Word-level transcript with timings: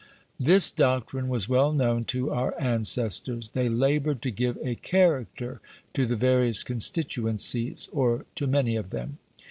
This 0.39 0.71
doctrine 0.71 1.29
was 1.29 1.47
well 1.47 1.71
known 1.71 2.05
to 2.05 2.31
our 2.31 2.59
ancestors. 2.59 3.49
They 3.51 3.69
laboured 3.69 4.23
to 4.23 4.31
give 4.31 4.57
a 4.63 4.73
CHARACTER 4.73 5.61
to 5.93 6.05
the 6.07 6.15
various 6.15 6.63
constituencies, 6.63 7.87
or 7.91 8.25
to 8.33 8.47
many 8.47 8.75
of 8.75 8.89
them. 8.89 9.19